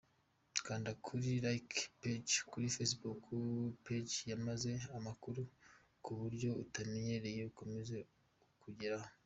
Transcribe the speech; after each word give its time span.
Kanda 0.65 0.91
kuri 1.05 1.27
'Like 1.43 1.77
Page' 1.99 2.37
kuri 2.51 2.67
facebook 2.75 3.19
page 3.85 4.15
y' 4.31 4.39
maze 4.45 4.71
amakuru 4.97 5.41
kuburyo 6.03 6.49
utamenyereye 6.63 7.41
akomeze 7.51 7.97
akugereho. 8.53 9.07